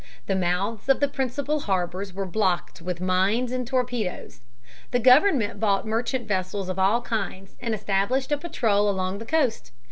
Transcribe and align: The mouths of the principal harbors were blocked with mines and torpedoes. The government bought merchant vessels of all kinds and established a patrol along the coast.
The 0.25 0.33
mouths 0.35 0.89
of 0.89 0.99
the 0.99 1.07
principal 1.07 1.59
harbors 1.59 2.11
were 2.11 2.25
blocked 2.25 2.81
with 2.81 2.99
mines 2.99 3.51
and 3.51 3.67
torpedoes. 3.67 4.39
The 4.89 4.97
government 4.99 5.59
bought 5.59 5.85
merchant 5.85 6.27
vessels 6.27 6.69
of 6.69 6.79
all 6.79 7.03
kinds 7.03 7.55
and 7.61 7.75
established 7.75 8.31
a 8.31 8.37
patrol 8.39 8.89
along 8.89 9.19
the 9.19 9.27
coast. 9.27 9.71